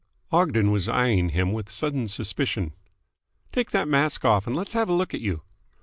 Ogden 0.31 0.71
was 0.71 0.89
eyeing 0.89 1.29
him 1.29 1.53
with 1.53 1.69
sudden 1.69 2.07
suspicion. 2.07 2.73
"Take 3.51 3.69
that 3.69 3.87
mask 3.87 4.25
off 4.25 4.47
and 4.47 4.55
let's 4.57 4.73
have 4.73 4.89
a 4.89 4.93
look 4.93 5.13
at 5.13 5.21
you." 5.21 5.43